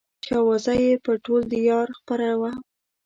[0.23, 2.51] چې اوازه يې پر ټول ديار خپره وه.